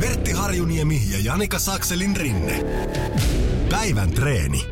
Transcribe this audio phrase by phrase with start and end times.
[0.00, 2.64] Vertti Harjuniemi ja Janika Sakselin rinne.
[3.70, 4.66] Päivän treeni.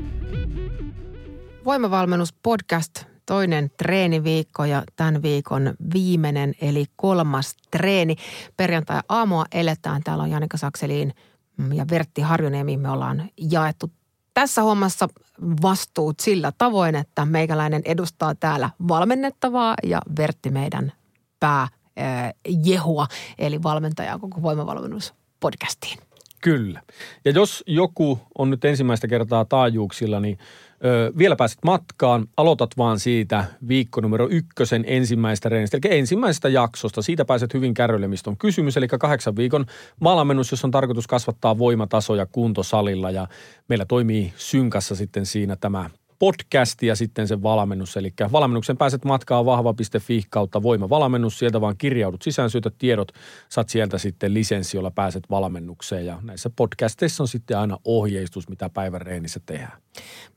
[1.64, 8.16] Voimavalmennus podcast, toinen treeniviikko ja tämän viikon viimeinen eli kolmas treeni.
[8.56, 10.02] Perjantai aamua eletään.
[10.04, 11.14] Täällä on Janika Sakseliin
[11.74, 12.76] ja Vertti Harjuniemi.
[12.76, 13.92] Me ollaan jaettu
[14.34, 15.08] tässä hommassa
[15.62, 20.92] vastuut sillä tavoin, että meikäläinen edustaa täällä valmennettavaa ja Vertti meidän
[21.40, 21.68] pää
[22.64, 23.06] jehua,
[23.38, 25.98] eli valmentajaa koko voimavalmennus podcastiin.
[26.40, 26.82] Kyllä.
[27.24, 30.38] Ja jos joku on nyt ensimmäistä kertaa taajuuksilla, niin
[30.84, 32.26] ö, vielä pääset matkaan.
[32.36, 37.02] Aloitat vaan siitä viikko numero ykkösen ensimmäistä reenistä, eli ensimmäisestä jaksosta.
[37.02, 38.76] Siitä pääset hyvin kärrylle, mistä on kysymys.
[38.76, 39.66] Eli kahdeksan viikon
[40.02, 43.10] valmennus, jossa on tarkoitus kasvattaa voimatasoja kuntosalilla.
[43.10, 43.26] Ja
[43.68, 47.96] meillä toimii synkassa sitten siinä tämä podcast ja sitten se valmennus.
[47.96, 51.38] Eli valmennuksen pääset matkaan vahva.fi kautta voimavalmennus.
[51.38, 53.12] Sieltä vaan kirjaudut sisään, syötät tiedot,
[53.48, 56.06] saat sieltä sitten lisenssi, jolla pääset valmennukseen.
[56.06, 59.82] Ja näissä podcasteissa on sitten aina ohjeistus, mitä päivän reenissä tehdään.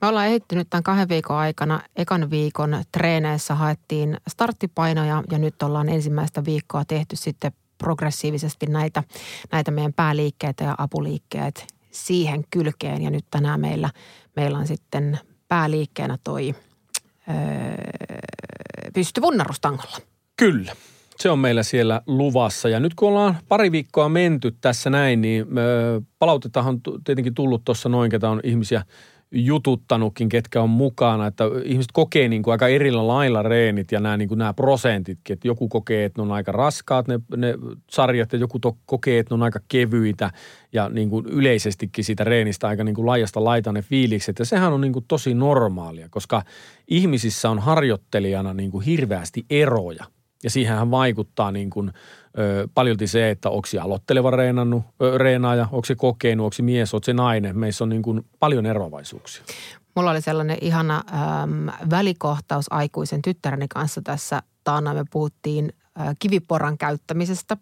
[0.01, 1.81] Me ollaan ehittynyt tämän kahden viikon aikana.
[1.95, 9.03] Ekan viikon treeneissä haettiin starttipainoja ja nyt ollaan ensimmäistä viikkoa tehty sitten progressiivisesti näitä,
[9.51, 13.01] näitä meidän pääliikkeitä ja apuliikkeet siihen kylkeen.
[13.01, 13.89] Ja nyt tänään meillä,
[14.35, 15.19] meillä on sitten
[15.51, 16.55] pääliikkeenä toi
[17.29, 17.35] öö,
[18.93, 19.97] pystyvunnarustangolla.
[20.37, 20.75] Kyllä.
[21.17, 22.69] Se on meillä siellä luvassa.
[22.69, 25.45] Ja nyt kun ollaan pari viikkoa menty tässä näin, niin
[26.19, 28.83] palautetta on tietenkin tullut tuossa noin, ketä on ihmisiä–
[29.31, 34.17] jututtanutkin, ketkä on mukana, että ihmiset kokee niin kuin aika erillä lailla reenit ja nämä,
[34.17, 37.53] niin kuin nämä prosentitkin, että joku kokee, että ne on aika raskaat ne, ne
[37.89, 40.31] sarjat ja joku to, kokee, että ne on aika kevyitä
[40.73, 44.39] ja niin kuin yleisestikin siitä reenistä aika niin kuin laajasta laita ne fiilikset.
[44.39, 46.43] Ja sehän on niin kuin tosi normaalia, koska
[46.87, 50.05] ihmisissä on harjoittelijana niin kuin hirveästi eroja
[50.43, 51.91] ja siihenhän vaikuttaa niin kuin–
[52.39, 56.63] ö, paljolti se, että onko se aloitteleva reenannut, ö, reenaaja, onko se kokenut, onko se
[56.63, 57.59] mies, onko se nainen.
[57.59, 59.43] Meissä on niin kuin paljon eroavaisuuksia.
[59.95, 61.03] Mulla oli sellainen ihana
[61.43, 64.93] äm, välikohtaus aikuisen tyttäreni kanssa tässä taana.
[64.93, 65.73] Me puhuttiin
[66.19, 67.57] kiviporan käyttämisestä.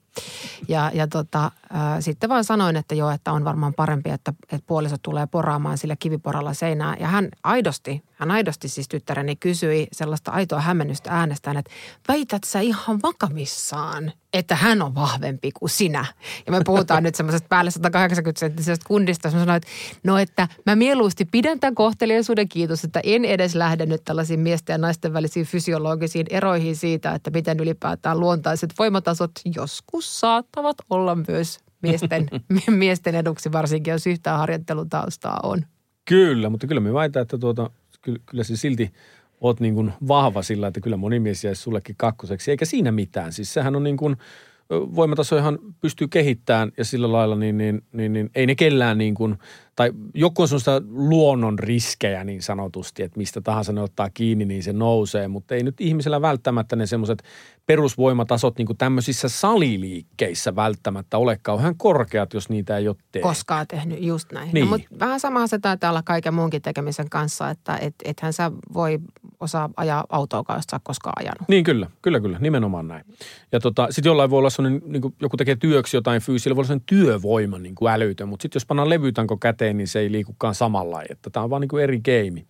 [0.68, 4.68] Ja, ja tota, äh, sitten vaan sanoin, että joo, että on varmaan parempi, että, että
[4.68, 6.96] puoliso tulee poraamaan sillä kiviporalla seinää.
[7.00, 11.72] Ja hän aidosti, hän aidosti siis tyttäreni kysyi sellaista aitoa hämmennystä äänestään, että
[12.08, 16.06] väität sä ihan vakamissaan, että hän on vahvempi kuin sinä.
[16.46, 19.28] Ja me puhutaan nyt semmoisesta päälle 180 senttisestä kundista.
[19.28, 19.68] Mä sanoin, että
[20.04, 24.74] no että mä mieluusti pidän tämän kohteliaisuuden kiitos, että en edes lähde nyt tällaisiin miesten
[24.74, 31.60] ja naisten välisiin fysiologisiin eroihin siitä, että miten ylipäätään luontaiset voimatasot joskus saattavat olla myös
[31.82, 32.28] miesten,
[32.68, 35.66] miesten eduksi, varsinkin jos yhtään harjoittelutaustaa on.
[36.06, 37.70] Kyllä, mutta kyllä me väitän, että tuota,
[38.02, 38.94] kyllä, kyllä se silti
[39.42, 43.34] oot niin kuin vahva sillä, että kyllä moni mies jäisi sullekin kakkoseksi, eikä siinä mitään.
[43.34, 44.18] Siis sehän on niin kuin–
[44.70, 49.38] voimatasojahan pystyy kehittämään ja sillä lailla, niin, niin, niin, niin ei ne kellään niin kuin,
[49.80, 54.64] tai joku on sellaista luonnon riskejä niin sanotusti, että mistä tahansa ne ottaa kiinni, niin
[54.64, 57.24] se nousee, mutta ei nyt ihmisellä välttämättä ne semmoiset
[57.70, 63.28] perusvoimatasot niin kuin tämmöisissä saliliikkeissä välttämättä ole kauhean korkeat, jos niitä ei ole tehnyt.
[63.28, 64.48] Koskaan tehnyt, just näin.
[64.48, 64.66] No, niin.
[64.66, 68.52] No, mutta vähän sama se taitaa olla kaiken muunkin tekemisen kanssa, että et, ethän sä
[68.74, 69.00] voi
[69.40, 71.48] osaa ajaa autoa, jos sä koskaan ajanut.
[71.48, 73.06] Niin kyllä, kyllä, kyllä, nimenomaan näin.
[73.52, 76.62] Ja tota, sitten jollain voi olla sellainen, niin kuin joku tekee työksi jotain fyysillä, voi
[76.62, 80.12] olla sellainen työvoima niin kuin älytön, mutta sitten jos pannaan levytanko käteen, niin se ei
[80.12, 82.48] liikukaan samalla että tämä on vaan niin kuin eri keimi.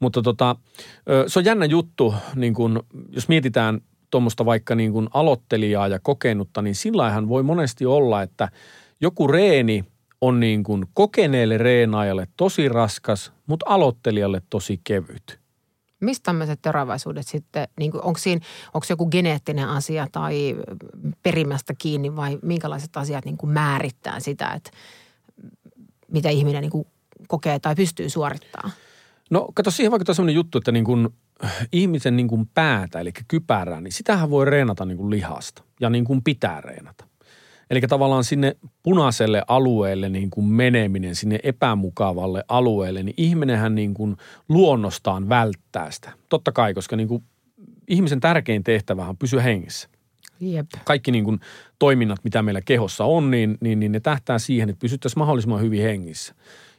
[0.00, 0.56] Mutta tota,
[1.26, 2.80] se on jännä juttu, niin kuin,
[3.10, 3.80] jos mietitään
[4.10, 8.48] tuommoista vaikka niin kuin aloittelijaa ja kokenutta, niin sillähän voi monesti olla, että
[9.00, 9.84] joku reeni
[10.20, 15.40] on niin kuin kokeneelle reenaajalle tosi raskas, mutta aloittelijalle tosi kevyt.
[16.00, 18.40] Mistä tämmöiset eroavaisuudet sitten, niin kuin, onko, siinä,
[18.74, 20.56] onko joku geneettinen asia tai
[21.22, 24.70] perimästä kiinni vai minkälaiset asiat niin kuin määrittää sitä, että
[26.12, 26.86] mitä ihminen niin kuin
[27.28, 28.72] kokee tai pystyy suorittamaan?
[29.30, 31.08] No kato, siihen vaikuttaa sellainen juttu, että niin kuin
[31.72, 36.04] ihmisen niin kuin päätä, eli kypärää, niin sitähän voi reenata niin kuin lihasta ja niin
[36.04, 37.04] kuin pitää reenata.
[37.70, 44.16] Eli tavallaan sinne punaiselle alueelle niin kuin meneminen, sinne epämukavalle alueelle, niin ihminenhän niin kuin
[44.48, 46.12] luonnostaan välttää sitä.
[46.28, 47.24] Totta kai, koska niin kuin
[47.88, 49.88] ihmisen tärkein tehtävä on pysyä hengissä.
[50.40, 50.66] Jep.
[50.84, 51.40] Kaikki niin kuin
[51.78, 55.82] toiminnat, mitä meillä kehossa on, niin, niin, niin ne tähtää siihen, että pysyttäisiin mahdollisimman hyvin
[55.82, 56.34] hengissä.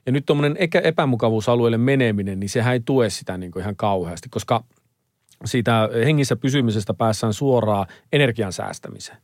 [0.06, 4.63] Ja nyt tuommoinen epämukavuusalueelle meneminen, niin sehän ei tue sitä niin kuin ihan kauheasti, koska
[5.45, 9.17] siitä hengissä pysymisestä päässään suoraan energian säästämiseen.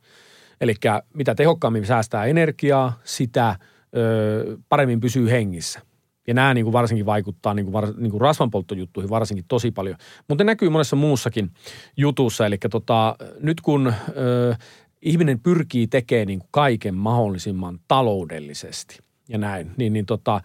[0.60, 0.74] Eli
[1.14, 3.56] mitä tehokkaammin säästää energiaa, sitä
[3.96, 5.80] ö, paremmin pysyy hengissä.
[6.26, 9.96] Ja nämä niin kuin varsinkin vaikuttaa niin kuin, var, niin kuin rasvanpolttojuttuihin varsinkin tosi paljon.
[10.28, 11.50] Mutta ne näkyy monessa muussakin
[11.96, 12.46] jutussa.
[12.46, 14.54] Eli tota, nyt kun ö,
[15.02, 20.40] ihminen pyrkii tekemään niin kuin kaiken mahdollisimman taloudellisesti ja näin, niin, niin tota,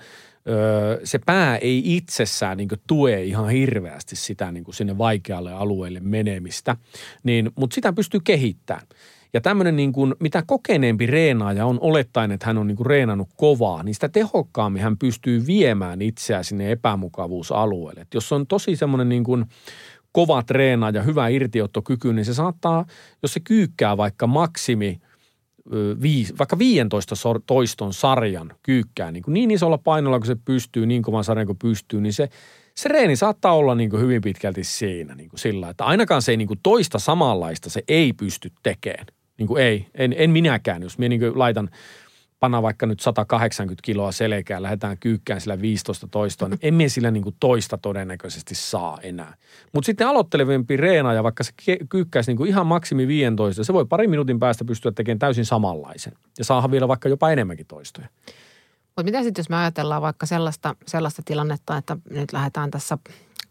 [0.47, 5.53] ö, se pää ei itsessään niin kuin tue ihan hirveästi sitä niin kuin sinne vaikealle
[5.53, 6.77] alueelle menemistä,
[7.23, 8.87] niin, mutta sitä pystyy kehittämään.
[9.33, 13.29] Ja tämmöinen niin kuin, mitä kokeneempi reenaaja on olettaen, että hän on niin kuin reenannut
[13.37, 18.01] kovaa, niin sitä tehokkaammin hän pystyy viemään itseään sinne epämukavuusalueelle.
[18.01, 19.45] Et jos on tosi semmoinen niin kuin
[20.11, 22.85] kova treenaaja, hyvä irtiottokyky, niin se saattaa,
[23.21, 24.97] jos se kyykkää vaikka maksimi–
[26.39, 31.23] vaikka 15 toiston sarjan kyykkää niin, kuin niin isolla painolla kuin se pystyy, niin kovan
[31.23, 32.29] sarjan kuin pystyy, niin se,
[32.75, 36.31] se reeni saattaa olla niin kuin hyvin pitkälti siinä niin kuin sillä, että ainakaan se
[36.31, 39.05] ei niin kuin toista samanlaista se ei pysty tekemään.
[39.41, 41.69] Niin kuin ei, en, en minäkään, jos minä niin laitan–
[42.41, 47.23] panna vaikka nyt 180 kiloa selkää, lähdetään kyykkään sillä 15 toistoa, niin emme sillä niin
[47.23, 49.35] kuin toista todennäköisesti saa enää.
[49.73, 50.77] Mutta sitten aloittelevempi
[51.15, 51.51] ja vaikka se
[51.89, 56.13] kyykkäisi niin kuin ihan maksimi 15, se voi pari minuutin päästä pystyä tekemään täysin samanlaisen.
[56.37, 58.07] Ja saada vielä vaikka jopa enemmänkin toistoja.
[58.85, 62.97] Mutta mitä sitten, jos me ajatellaan vaikka sellaista, sellaista tilannetta, että nyt lähdetään tässä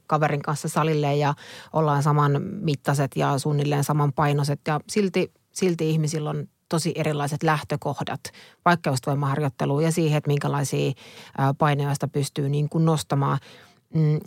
[0.06, 1.34] kaverin kanssa salille ja
[1.72, 8.20] ollaan saman mittaiset ja suunnilleen saman painoiset ja silti, silti ihmisillä on tosi erilaiset lähtökohdat,
[9.06, 10.93] voimaharjoitteluun ja siihen, että minkälaisia
[11.58, 13.38] paineista pystyy niin kuin nostamaan.
[13.94, 14.20] Mm,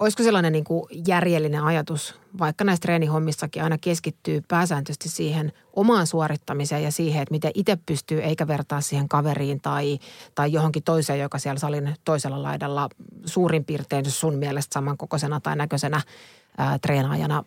[0.00, 6.82] olisiko sellainen niin kuin järjellinen ajatus, vaikka näissä treenihommissakin aina keskittyy pääsääntöisesti siihen omaan suorittamiseen
[6.82, 9.98] ja siihen, että miten itse pystyy, eikä vertaa siihen kaveriin tai,
[10.34, 12.88] tai johonkin toiseen, joka siellä salin toisella laidalla
[13.26, 16.00] suurin piirtein sun mielestä samankokoisena tai näköisenä
[16.58, 17.44] ää, treenaajana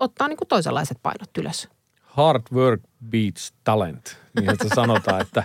[0.00, 1.68] ottaa niin kuin toisenlaiset painot ylös–
[2.10, 2.80] hard work
[3.10, 5.44] beats talent, niin että sanotaan, että,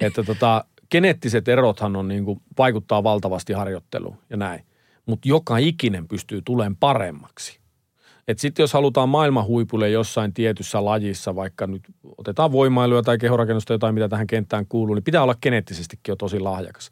[0.00, 4.64] että tota, geneettiset erothan on niin kuin, vaikuttaa valtavasti harjoitteluun ja näin.
[5.06, 7.62] Mutta joka ikinen pystyy tulemaan paremmaksi.
[8.36, 11.82] Sitten jos halutaan maailman huipulle jossain tietyssä lajissa, vaikka nyt
[12.18, 16.40] otetaan voimailuja tai kehorakennusta jotain, mitä tähän kenttään kuuluu, niin pitää olla geneettisestikin jo tosi
[16.40, 16.90] lahjakas.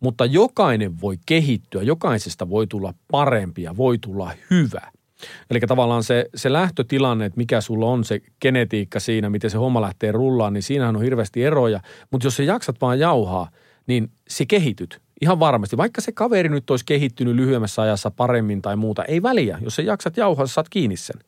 [0.00, 4.90] Mutta jokainen voi kehittyä, jokaisesta voi tulla parempi ja voi tulla hyvä–
[5.50, 9.80] Eli tavallaan se, se lähtötilanne, että mikä sulla on se genetiikka siinä, miten se homma
[9.80, 11.80] lähtee rullaan, niin siinähän on hirveästi eroja.
[12.10, 13.50] Mutta jos sä jaksat vaan jauhaa,
[13.86, 15.76] niin se kehityt ihan varmasti.
[15.76, 19.58] Vaikka se kaveri nyt olisi kehittynyt lyhyemmässä ajassa paremmin tai muuta, ei väliä.
[19.60, 21.20] Jos sä jaksat jauhaa, sä saat kiinni sen.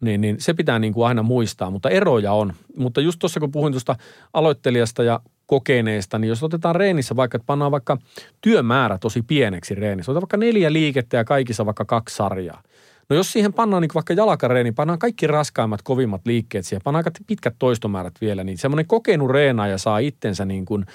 [0.00, 2.52] Niin, niin se pitää niin kuin aina muistaa, mutta eroja on.
[2.76, 3.96] Mutta just tuossa kun puhuin tuosta
[4.32, 7.98] aloittelijasta ja kokeneesta, niin jos otetaan reenissä vaikka, että pannaan vaikka
[8.40, 12.62] työmäärä tosi pieneksi reenissä, otetaan vaikka neljä liikettä ja kaikissa vaikka kaksi sarjaa–
[13.10, 17.04] No jos siihen pannaan niin vaikka jalkareeni, niin pannaan kaikki raskaimmat, kovimmat liikkeet siihen, pannaan
[17.06, 20.86] aika pitkät toistomäärät vielä, niin semmoinen kokenut reenaaja saa itsensä niin kuin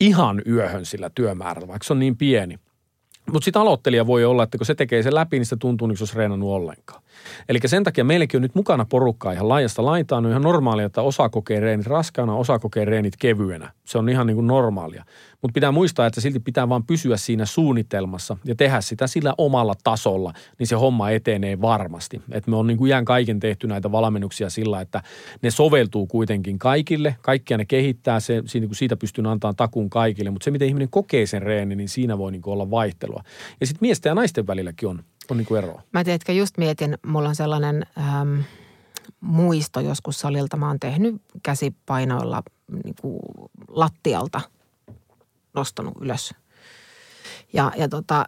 [0.00, 2.58] ihan yöhön sillä työmäärällä, vaikka se on niin pieni.
[3.32, 5.96] Mutta sitten aloittelija voi olla, että kun se tekee sen läpi, niin se tuntuu niin
[5.96, 7.02] se olisi reenannut ollenkaan.
[7.48, 10.24] Eli sen takia meilläkin on nyt mukana porukkaa ihan laajasta laitaan.
[10.24, 13.72] On ihan normaalia, että osa kokee reenit raskaana, osa kokee reenit kevyenä.
[13.84, 15.04] Se on ihan niin kuin normaalia.
[15.44, 19.74] Mutta pitää muistaa, että silti pitää vaan pysyä siinä suunnitelmassa ja tehdä sitä sillä omalla
[19.84, 22.22] tasolla, niin se homma etenee varmasti.
[22.32, 25.02] Että me on niin kuin jään kaiken tehty näitä valmennuksia sillä, että
[25.42, 27.16] ne soveltuu kuitenkin kaikille.
[27.22, 30.30] Kaikkia ne kehittää, se, siitä, kun siitä pystyy antamaan takun kaikille.
[30.30, 33.22] Mutta se, miten ihminen kokee sen reeni, niin siinä voi niin kuin olla vaihtelua.
[33.60, 35.82] Ja sitten miesten ja naisten välilläkin on on niin kuin eroa?
[35.92, 38.40] Mä teetkö just mietin, mulla on sellainen ähm,
[39.20, 40.56] muisto joskus salilta.
[40.56, 42.42] Mä oon tehnyt käsipainoilla
[42.84, 43.20] niin kuin
[43.68, 44.40] lattialta
[45.54, 46.34] nostanut ylös
[47.54, 48.26] ja, ja tota,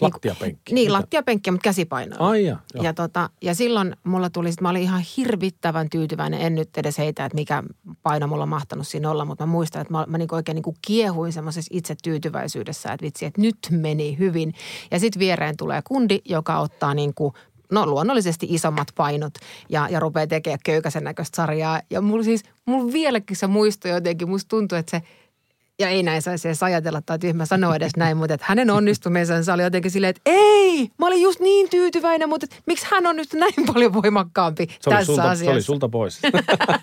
[0.00, 0.74] lattiapenkki.
[0.74, 2.28] Niin, niin lattiapenkki, mutta käsipainoilla.
[2.28, 6.40] Ai ja, ja, tota, ja silloin mulla tuli, mä olin ihan hirvittävän tyytyväinen.
[6.40, 7.62] En nyt edes heitä, että mikä
[8.02, 10.76] paino mulla on mahtanut siinä olla, mutta mä muistan, että mä, mä niin oikein niin
[10.86, 14.54] kiehuin semmoisessa itse tyytyväisyydessä, että vitsi, että nyt meni hyvin.
[14.90, 17.34] Ja sitten viereen tulee kundi, joka ottaa niin kuin
[17.72, 19.34] no luonnollisesti isommat painot
[19.68, 21.80] ja, ja rupeaa tekemään köykäisen näköistä sarjaa.
[21.90, 25.02] Ja mulla siis, mulla vieläkin se muisto jotenkin, musta tuntuu, että se–
[25.78, 29.54] ja ei näin saisi edes ajatella tai tyhmä sanoa edes näin, mutta että hänen onnistumisensa
[29.54, 33.16] oli jotenkin silleen, että ei, mä olin just niin tyytyväinen, mutta että miksi hän on
[33.16, 35.44] nyt näin paljon voimakkaampi se tässä sulta, asiassa.
[35.44, 36.20] Se oli sulta pois.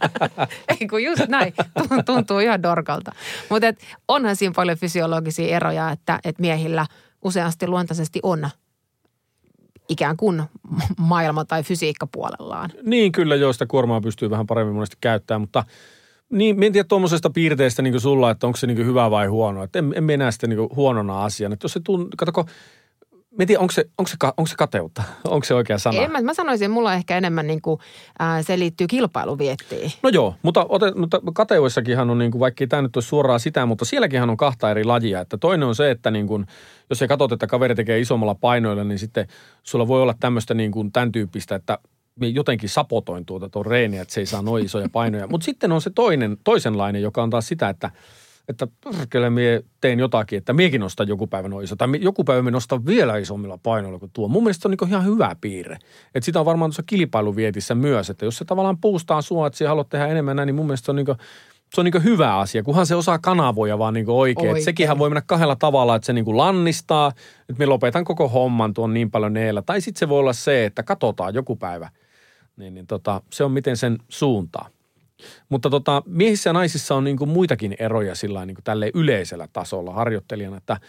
[0.79, 1.53] ei kun just näin,
[2.05, 3.11] tuntuu ihan dorkalta.
[3.49, 6.85] Mutta että onhan siinä paljon fysiologisia eroja, että, että miehillä
[7.23, 8.49] useasti luontaisesti on
[9.89, 10.43] ikään kuin
[10.97, 12.69] maailma- tai fysiikkapuolellaan.
[12.83, 15.63] Niin kyllä, joista kuormaa pystyy vähän paremmin monesti käyttämään, mutta
[16.31, 19.63] niin, en tiedä tuommoisesta piirteestä niin sulla, että onko se niin hyvä vai huono.
[19.63, 21.53] Että en, en minä sitä niin huonona asiana.
[21.53, 22.45] Että jos se tuntuu, katsoko,
[23.37, 25.03] Mä tiedän, onko se, onko, se, onko se kateutta?
[25.27, 25.97] Onko se oikea sana?
[25.97, 27.79] En, mä, mä sanoisin, että mulla ehkä enemmän niin kuin,
[28.21, 29.91] äh, se liittyy kilpailuviettiin.
[30.03, 33.65] No joo, mutta, ote, mutta kateudessakinhan on, niin kuin, vaikka tämä nyt ole suoraan sitä,
[33.65, 35.21] mutta sielläkin on kahta eri lajia.
[35.21, 36.45] Että toinen on se, että niin kuin,
[36.89, 39.27] jos sä katsot, että kaveri tekee isommalla painoilla, niin sitten
[39.63, 41.77] sulla voi olla tämmöistä niin kuin tämän tyyppistä, että
[42.19, 45.27] jotenkin sapotoin tuota tuon reeniä, että se ei saa noin isoja painoja.
[45.27, 47.91] Mutta sitten on se toinen, toisenlainen, joka on taas sitä, että–
[48.51, 48.67] että
[49.09, 51.75] kyllä mie tein jotakin, että miekin nostan joku päivä noin iso.
[51.75, 54.27] Tai joku päivä me nostan vielä isommilla painoilla kuin tuo.
[54.27, 55.77] Mun mielestä se on niin ihan hyvä piirre.
[56.15, 59.89] Että sitä on varmaan tuossa kilpailuvietissä myös, että jos se tavallaan puustaa sua, että haluat
[59.89, 61.17] tehdä enemmän näin, niin mun mielestä se on niin kuin,
[61.75, 64.49] se on niin hyvä asia, kunhan se osaa kanavoja vaan niin oikein.
[64.49, 64.65] oikein.
[64.65, 67.11] Sekinhän voi mennä kahdella tavalla, että se niin lannistaa,
[67.49, 69.61] että me lopetan koko homman tuon niin paljon neellä.
[69.61, 71.89] Tai sitten se voi olla se, että katsotaan joku päivä.
[72.61, 74.69] Niin, niin tota, se on miten sen suuntaa.
[75.49, 79.47] Mutta tota, miehissä ja naisissa on niin kuin muitakin eroja sillä niin kuin tälle yleisellä
[79.53, 80.79] tasolla harjoittelijana, että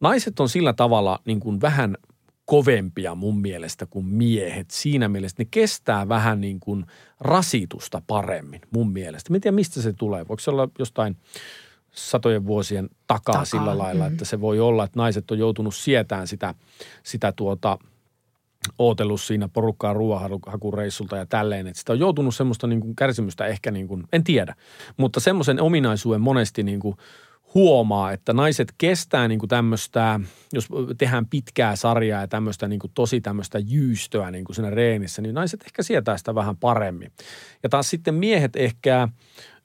[0.00, 1.96] naiset on sillä tavalla niin kuin vähän
[2.44, 4.70] kovempia mun mielestä kuin miehet.
[4.70, 6.86] Siinä mielessä ne kestää vähän niin kuin
[7.20, 9.30] rasitusta paremmin mun mielestä.
[9.30, 10.28] Mä en tiedä, mistä se tulee.
[10.28, 11.16] Voiko se olla jostain
[11.92, 13.44] satojen vuosien takaa, takaa.
[13.44, 14.14] sillä lailla, mm-hmm.
[14.14, 16.54] että se voi olla, että naiset on joutunut sietään sitä,
[17.02, 17.78] sitä tuota–
[18.78, 23.70] ootellut siinä porukkaa ruoahakureissulta ja tälleen, että sitä on joutunut semmoista niin kuin kärsimystä ehkä,
[23.70, 24.54] niin kuin, en tiedä,
[24.96, 26.96] mutta semmoisen ominaisuuden monesti niin kuin
[27.54, 30.20] huomaa, että naiset kestää niin kuin tämmöistä,
[30.52, 30.68] jos
[30.98, 35.34] tehdään pitkää sarjaa ja tämmöistä niin kuin tosi tämmöistä jyystöä niin kuin siinä reenissä, niin
[35.34, 37.12] naiset ehkä sietää sitä vähän paremmin.
[37.62, 39.08] Ja taas sitten miehet ehkä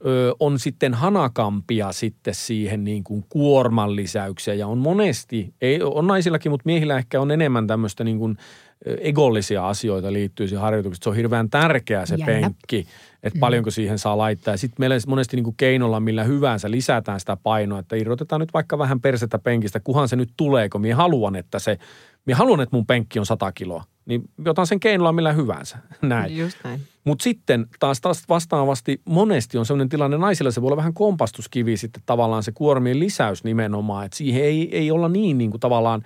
[0.05, 6.07] ö, on sitten hanakampia sitten siihen niin kuin kuorman lisäykseen ja on monesti, ei, on
[6.07, 8.37] naisillakin, mutta miehillä ehkä on enemmän tämmöistä niin kuin
[8.85, 11.03] egollisia asioita liittyy siihen harjoitukseen.
[11.03, 12.25] Se on hirveän tärkeä se Jännä.
[12.25, 12.87] penkki,
[13.23, 13.39] että mm.
[13.39, 14.57] paljonko siihen saa laittaa.
[14.57, 18.77] Sitten meillä monesti niin kuin keinolla, millä hyvänsä lisätään sitä painoa, että irrotetaan nyt vaikka
[18.77, 21.77] vähän persettä penkistä, kuhan se nyt tulee, kun minä haluan, että se,
[22.25, 23.83] minä haluan, että mun penkki on 100 kiloa.
[24.05, 25.77] Niin otan sen keinolla millä hyvänsä.
[26.01, 26.37] Näin.
[26.37, 26.81] Just näin.
[27.03, 31.77] Mutta sitten taas, taas vastaavasti monesti on sellainen tilanne, naisilla se voi olla vähän kompastuskivi
[31.77, 36.03] sitten tavallaan se kuormien lisäys nimenomaan, että siihen ei, ei olla niin, niin kuin tavallaan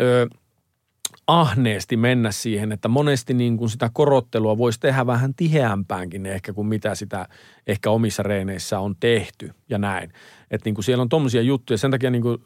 [0.00, 0.26] ö,–
[1.26, 6.66] ahneesti mennä siihen, että monesti niin kuin sitä korottelua voisi tehdä vähän tiheämpäänkin ehkä kuin
[6.66, 7.28] mitä sitä
[7.66, 10.12] ehkä omissa reeneissä on tehty ja näin.
[10.50, 12.38] Että niin kuin siellä on tommosia juttuja, sen takia niin kuin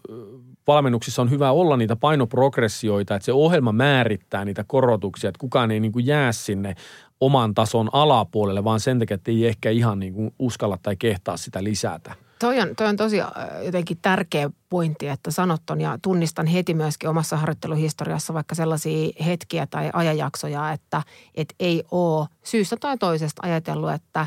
[0.73, 5.81] valmennuksissa on hyvä olla niitä painoprogressioita, että se ohjelma määrittää niitä korotuksia, että kukaan ei
[5.81, 6.75] niin kuin jää sinne
[7.21, 11.37] oman tason alapuolelle, vaan sen takia, että ei ehkä ihan niin kuin uskalla tai kehtaa
[11.37, 12.15] sitä lisätä.
[12.39, 13.29] Toi on, toi on tosi äh,
[13.65, 19.91] jotenkin tärkeä pointti, että sanotton ja tunnistan heti myöskin omassa harjoitteluhistoriassa vaikka sellaisia hetkiä tai
[19.93, 21.03] ajanjaksoja, että
[21.35, 24.27] et ei ole syystä tai toisesta ajatellut, että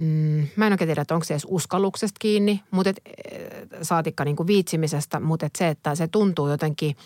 [0.00, 3.00] mm, mä en oikein tiedä, että onko se edes uskalluksesta kiinni, mutta et,
[3.82, 6.96] saatikka niin kuin viitsimisestä, mutta et se, että se tuntuu jotenkin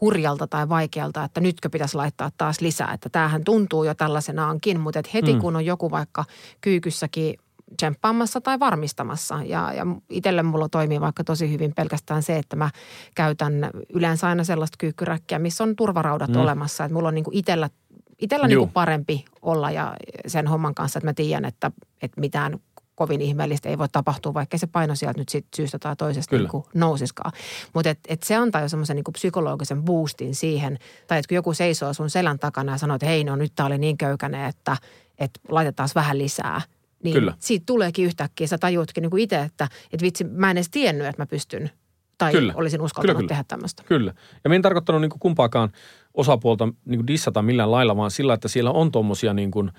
[0.00, 4.98] hurjalta tai vaikealta, että nytkö pitäisi laittaa taas lisää, että tämähän tuntuu jo tällaisenaankin, mutta
[4.98, 5.40] et heti mm.
[5.40, 6.24] kun on joku vaikka
[6.60, 7.34] kyykyssäkin
[7.76, 9.42] tsemppaamassa tai varmistamassa.
[9.44, 12.70] Ja, ja itselle mulla toimii vaikka tosi hyvin pelkästään se, että mä
[13.14, 16.36] käytän yleensä aina sellaista kyykkyräkkiä, missä on turvaraudat mm.
[16.36, 16.84] olemassa.
[16.84, 17.70] Että mulla on niin kuin itsellä,
[18.18, 21.70] itsellä niin kuin parempi olla ja sen homman kanssa, että mä tiedän, että,
[22.02, 22.58] että mitään
[22.94, 26.48] kovin ihmeellistä ei voi tapahtua, vaikka se paino sieltä nyt sit syystä tai toisesta niin
[26.48, 27.32] kuin nousiskaan.
[27.74, 31.54] Mutta et, et se antaa jo semmoisen niin psykologisen boostin siihen, tai että kun joku
[31.54, 34.76] seisoo sun selän takana ja sanoo, että hei no nyt tää oli niin köykäinen, että,
[35.18, 36.60] että laitetaan vähän lisää–
[37.04, 37.34] niin Kyllä.
[37.38, 41.22] siitä tuleekin yhtäkkiä, sä tajuutkin niin itse, että, että vitsi, mä en edes tiennyt, että
[41.22, 41.70] mä pystyn
[42.18, 42.52] tai kyllä.
[42.56, 43.82] olisin uskaltanut kyllä, tehdä tämmöistä.
[43.86, 44.14] Kyllä.
[44.44, 45.72] Ja mä en tarkoittanut niin kuin kumpaakaan
[46.14, 49.70] osapuolta niin kuin dissata millään lailla, vaan sillä, että siellä on tuommoisia niin kuin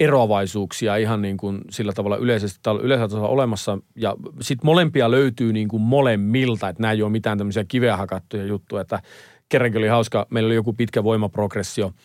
[0.00, 3.78] eroavaisuuksia ihan niin kuin sillä tavalla yleisesti yleisellä tasolla olemassa.
[3.96, 8.44] Ja sitten molempia löytyy niin kuin molemmilta, että nämä ei ole mitään tämmöisiä kiveä hakattuja
[8.44, 8.82] juttuja.
[8.82, 9.02] Että
[9.48, 11.92] kerrankin oli hauska, meillä oli joku pitkä voimaprogressio–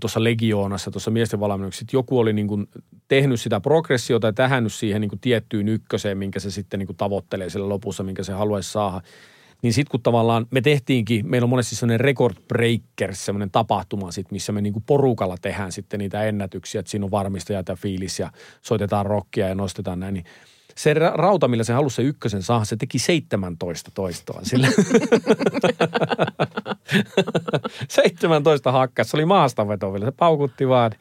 [0.00, 2.68] tuossa legioonassa, tuossa miesten valmennuksessa, joku oli niin kuin
[3.08, 6.96] tehnyt sitä progressiota ja tähännyt siihen niin kuin tiettyyn ykköseen, minkä se sitten niin kuin
[6.96, 9.00] tavoittelee siellä lopussa, minkä se haluaisi saada.
[9.62, 14.30] Niin sitten kun tavallaan me tehtiinkin, meillä on monesti sellainen record breaker, sellainen tapahtuma sit,
[14.30, 18.30] missä me niinku porukalla tehdään sitten niitä ennätyksiä, että siinä on varmistajat ja fiilis ja
[18.62, 20.24] soitetaan rockia ja nostetaan näin, niin
[20.76, 24.68] se rauta, millä se halusi se ykkösen saada, se teki 17 toistoa sille.
[27.88, 30.92] 17 hakkas, se oli maastaveto vielä, se paukutti vaan.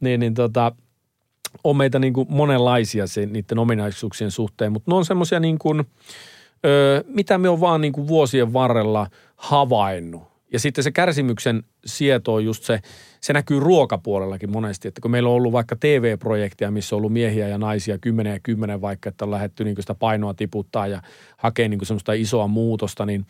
[0.00, 0.72] Niin, niin tota,
[1.64, 5.84] on meitä niin kuin monenlaisia se, niiden ominaisuuksien suhteen, mutta ne on semmoisia niin kuin,
[6.66, 10.22] ö, mitä me on vaan niin kuin vuosien varrella havainnut.
[10.52, 12.80] Ja sitten se kärsimyksen sieto on just se,
[13.20, 17.48] se näkyy ruokapuolellakin monesti, että kun meillä on ollut vaikka TV-projekteja, missä on ollut miehiä
[17.48, 21.02] ja naisia kymmenen ja kymmenen vaikka, että on lähdetty niin sitä painoa tiputtaa ja
[21.36, 23.26] hakee niin semmoista isoa muutosta, niin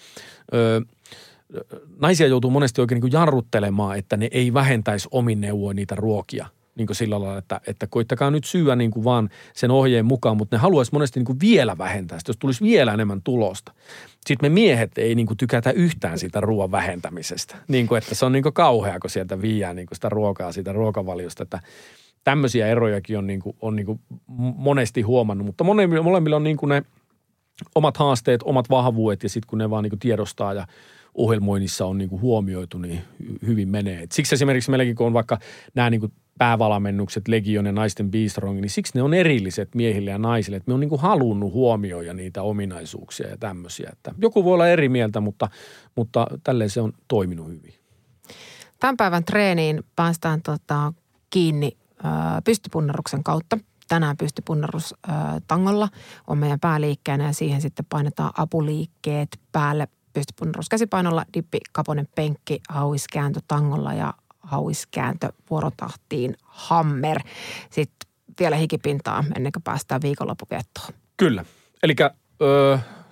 [0.54, 0.80] öö,
[1.98, 6.46] naisia joutuu monesti oikein niin jarruttelemaan, että ne ei vähentäisi omin neuvoin niitä ruokia–
[6.76, 10.36] niin kuin sillä lailla, että, että koittakaa nyt syödä niin kuin vaan sen ohjeen mukaan,
[10.36, 13.72] mutta ne haluaisi monesti niin kuin vielä vähentää sitä, jos tulisi vielä enemmän tulosta.
[14.26, 18.26] Sitten me miehet ei niin kuin tykätä yhtään siitä ruoan vähentämisestä, niin kuin, että se
[18.26, 21.60] on niin kuin kauhea, kun sieltä viiää niin kuin sitä ruokaa siitä ruokavaliosta, että
[22.24, 24.00] tämmöisiä erojakin on, niin kuin, on niin kuin
[24.56, 26.82] monesti huomannut, mutta molemmilla on niin kuin ne
[27.74, 30.66] omat haasteet, omat vahvuudet ja sitten kun ne vaan niin kuin tiedostaa ja
[31.14, 33.00] ohjelmoinnissa on niin kuin huomioitu, niin
[33.46, 34.02] hyvin menee.
[34.02, 35.38] Et siksi esimerkiksi meilläkin, kun on vaikka
[35.74, 40.18] nämä niin kuin päävalamennukset, Legion ja naisten Beastrong, niin siksi ne on erilliset miehille ja
[40.18, 40.56] naisille.
[40.56, 43.90] Että me on niin kuin halunnut huomioida niitä ominaisuuksia ja tämmöisiä.
[43.92, 45.48] Että joku voi olla eri mieltä, mutta,
[45.96, 47.74] mutta tälleen se on toiminut hyvin.
[48.80, 50.92] Tämän päivän treeniin päästään tota,
[51.30, 52.12] kiinni äh,
[52.44, 53.58] pystypunnaruksen kautta.
[53.88, 54.94] Tänään pystypunnarus
[55.46, 55.88] tangolla
[56.26, 63.40] on meidän pääliikkeenä ja siihen sitten painetaan apuliikkeet päälle pystypunnarus käsipainolla, dippi, kaponen penkki, hauiskääntö
[63.48, 67.20] tangolla ja hauiskääntö vuorotahtiin hammer.
[67.70, 70.88] Sitten vielä hikipintaa ennen kuin päästään viikonloppuviettoon.
[71.16, 71.44] Kyllä.
[71.82, 71.94] Eli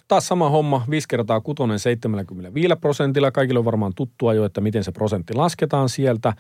[0.08, 3.30] taas sama homma, 5 kertaa kutonen 75 prosentilla.
[3.30, 6.32] Kaikille on varmaan tuttua jo, että miten se prosentti lasketaan sieltä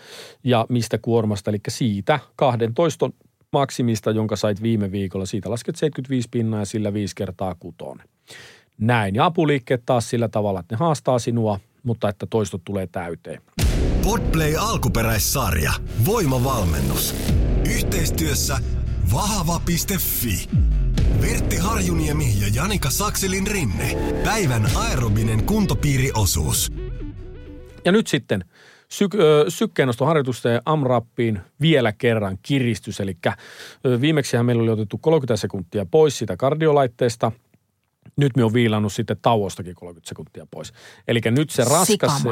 [0.44, 1.50] ja mistä kuormasta.
[1.50, 3.10] Eli siitä 12
[3.52, 8.08] maksimista, jonka sait viime viikolla, siitä lasket 75 pinnaa ja sillä 5 kertaa kutonen.
[8.80, 9.14] Näin.
[9.14, 13.42] Ja apuliikkeet taas sillä tavalla, että ne haastaa sinua, mutta että toistot tulee täyteen.
[14.04, 15.72] Podplay alkuperäissarja.
[16.06, 17.14] Voimavalmennus.
[17.76, 18.58] Yhteistyössä
[19.14, 20.48] vahava.fi.
[21.20, 23.96] Vertti Harjuniemi ja Janika Sakselin rinne.
[24.24, 26.72] Päivän aerobinen kuntopiiriosuus.
[27.84, 28.44] Ja nyt sitten
[28.88, 33.00] syk- sykkeennostoharjoitusten AMRAPpiin vielä kerran kiristys.
[33.00, 33.16] Eli
[34.00, 37.32] viimeksihän meillä oli otettu 30 sekuntia pois sitä kardiolaitteesta–
[38.18, 40.72] nyt me on viilannut sitten tauostakin 30 sekuntia pois.
[41.08, 42.22] Eli nyt se raskas...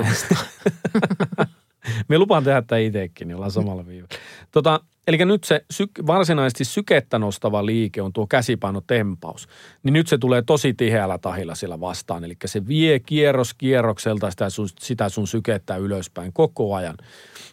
[2.08, 4.19] me lupaan tehdä tämä itsekin, niin ollaan samalla viivalla.
[4.50, 9.49] Tota, eli nyt se syk- varsinaisesti sykettä nostava liike on tuo käsipainotempaus.
[9.82, 12.25] Niin nyt se tulee tosi tiheällä tahilla sillä vastaan.
[12.25, 16.97] Eli se vie kierros kierrokselta sitä sun, sitä sun sykettä ylöspäin koko ajan.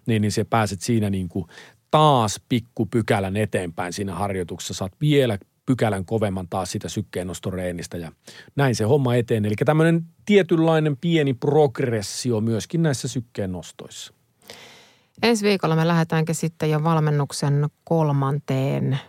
[0.06, 1.46] Niin, niin se pääset siinä niin kuin
[1.92, 4.74] taas pikkupykälän eteenpäin siinä harjoituksessa.
[4.74, 8.12] Saat vielä pykälän kovemman taas sitä sykkeennostoreenistä ja
[8.56, 9.46] näin se homma eteen.
[9.46, 14.14] Eli tämmöinen tietynlainen pieni progressio myöskin näissä sykkeennostoissa.
[15.24, 19.00] Ensi viikolla me lähdetäänkin sitten jo valmennuksen kolmanteen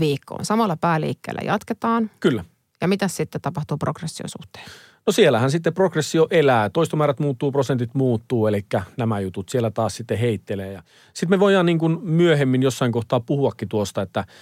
[0.00, 0.44] viikkoon.
[0.44, 2.10] Samalla pääliikkeellä jatketaan.
[2.20, 2.44] Kyllä.
[2.80, 4.64] Ja mitä sitten tapahtuu progressiosuhteen?
[5.06, 10.18] No siellähän sitten progressio elää, toistomäärät muuttuu, prosentit muuttuu, eli nämä jutut siellä taas sitten
[10.18, 10.72] heittelee.
[10.72, 10.82] Ja
[11.14, 14.24] sitten me voidaan niin kuin myöhemmin jossain kohtaa puhuakin tuosta, että–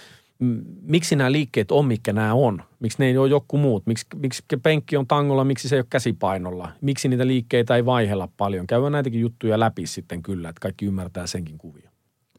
[0.81, 2.63] miksi nämä liikkeet on, mikä nämä on?
[2.79, 3.85] Miksi ne ei ole joku muut?
[3.85, 6.71] Miksi, miksi penkki on tangolla, miksi se ei ole käsipainolla?
[6.81, 8.67] Miksi niitä liikkeitä ei vaihella paljon?
[8.67, 11.91] Käydään näitäkin juttuja läpi sitten kyllä, että kaikki ymmärtää senkin kuvia.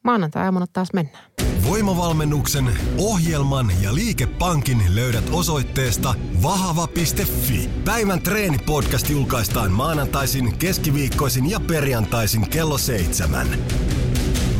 [0.03, 1.25] Maanantai-aamuna taas mennään.
[1.69, 7.71] Voimavalmennuksen, ohjelman ja liikepankin löydät osoitteesta vahava.fi.
[7.85, 13.47] Päivän treenipodcast julkaistaan maanantaisin, keskiviikkoisin ja perjantaisin kello seitsemän.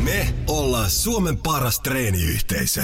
[0.03, 2.83] Me ollaan Suomen paras treeniyhteisö.